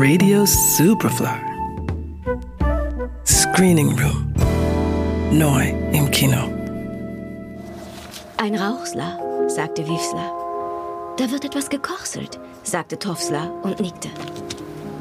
[0.00, 1.26] Radio Superfly.
[3.26, 4.32] Screening Room.
[5.32, 6.38] Neu im Kino.
[8.36, 10.32] Ein Rauchsler, sagte Wiefsler.
[11.16, 14.08] Da wird etwas gekochselt, sagte Tofsler und nickte.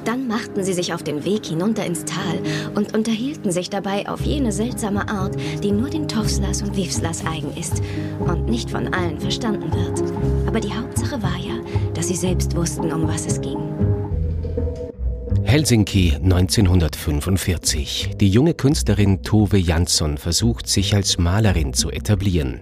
[0.04, 2.42] Dann machten sie sich auf den Weg hinunter ins Tal
[2.74, 7.56] und unterhielten sich dabei auf jene seltsame Art, die nur den Tofslers und Wiefslers eigen
[7.56, 7.84] ist
[8.18, 10.48] und nicht von allen verstanden wird.
[10.48, 11.54] Aber die Hauptsache war ja,
[11.94, 13.97] dass sie selbst wussten, um was es ging.
[15.48, 18.18] Helsinki 1945.
[18.20, 22.60] Die junge Künstlerin Tove Jansson versucht sich als Malerin zu etablieren.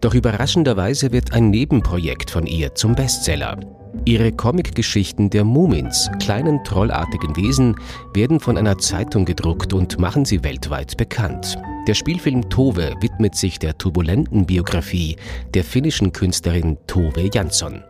[0.00, 3.60] Doch überraschenderweise wird ein Nebenprojekt von ihr zum Bestseller.
[4.06, 7.76] Ihre Comicgeschichten der Mumins, kleinen trollartigen Wesen,
[8.14, 11.58] werden von einer Zeitung gedruckt und machen sie weltweit bekannt.
[11.86, 15.16] Der Spielfilm Tove widmet sich der turbulenten Biografie
[15.52, 17.84] der finnischen Künstlerin Tove Jansson.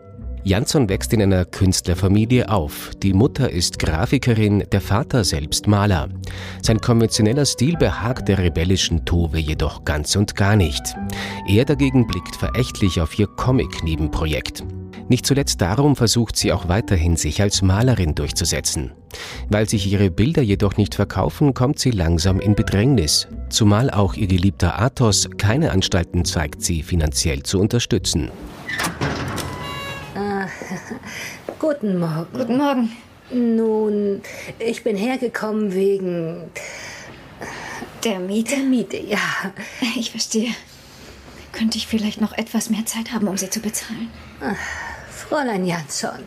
[0.44, 2.90] Jansson wächst in einer Künstlerfamilie auf.
[3.02, 6.08] Die Mutter ist Grafikerin, der Vater selbst Maler.
[6.62, 10.82] Sein konventioneller Stil behagt der rebellischen Tove jedoch ganz und gar nicht.
[11.46, 14.64] Er dagegen blickt verächtlich auf ihr Comic-Nebenprojekt.
[15.08, 18.92] Nicht zuletzt darum versucht sie auch weiterhin, sich als Malerin durchzusetzen.
[19.48, 24.26] Weil sich ihre Bilder jedoch nicht verkaufen, kommt sie langsam in Bedrängnis, zumal auch ihr
[24.26, 28.30] geliebter Athos keine Anstalten zeigt, sie finanziell zu unterstützen.
[31.58, 32.26] Guten Morgen.
[32.32, 32.96] Guten Morgen.
[33.32, 34.22] Nun,
[34.58, 36.50] ich bin hergekommen wegen
[38.04, 38.56] Der Miete?
[38.56, 39.18] der Miete, ja.
[39.96, 40.50] Ich verstehe.
[41.52, 44.10] Könnte ich vielleicht noch etwas mehr Zeit haben, um sie zu bezahlen?
[45.10, 46.18] Fräulein Jansson,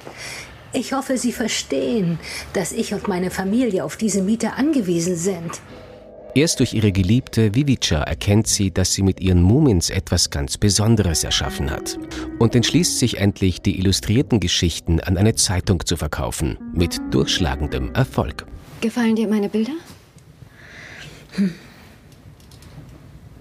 [0.72, 2.20] ich hoffe, Sie verstehen,
[2.54, 5.62] dass ich und meine Familie auf diese Miete angewiesen sind.
[6.36, 11.24] Erst durch ihre Geliebte Vivica erkennt sie, dass sie mit ihren Mumins etwas ganz Besonderes
[11.24, 11.98] erschaffen hat
[12.40, 18.46] und entschließt sich endlich, die illustrierten Geschichten an eine Zeitung zu verkaufen, mit durchschlagendem Erfolg.
[18.82, 19.72] Gefallen dir meine Bilder?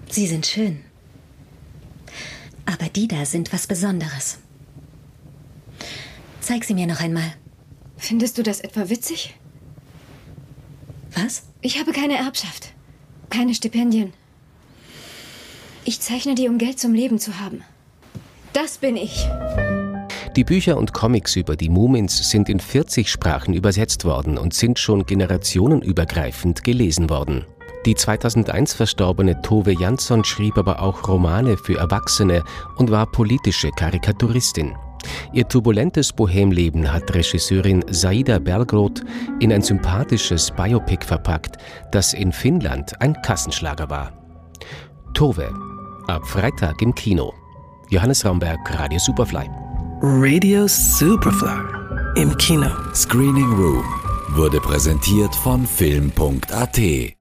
[0.09, 0.79] Sie sind schön.
[2.65, 4.37] Aber die da sind was Besonderes.
[6.39, 7.33] Zeig sie mir noch einmal.
[7.97, 9.35] Findest du das etwa witzig?
[11.13, 11.43] Was?
[11.59, 12.74] Ich habe keine Erbschaft.
[13.35, 14.13] Keine Stipendien.
[15.83, 17.63] Ich zeichne die, um Geld zum Leben zu haben.
[18.53, 19.27] Das bin ich.
[20.37, 24.79] Die Bücher und Comics über die Mumins sind in 40 Sprachen übersetzt worden und sind
[24.79, 27.45] schon generationenübergreifend gelesen worden.
[27.85, 32.41] Die 2001 verstorbene Tove Jansson schrieb aber auch Romane für Erwachsene
[32.77, 34.77] und war politische Karikaturistin.
[35.33, 39.01] Ihr turbulentes Bohemleben hat Regisseurin Saida Bergroth
[39.39, 41.57] in ein sympathisches Biopic verpackt,
[41.91, 44.11] das in Finnland ein Kassenschlager war.
[45.13, 45.49] Tove,
[46.07, 47.33] ab Freitag im Kino.
[47.89, 49.49] Johannes Raumberg, Radio Superfly.
[50.01, 51.61] Radio Superfly.
[52.15, 52.69] Im Kino.
[52.93, 53.85] Screening Room
[54.35, 57.15] wurde präsentiert von Film.at.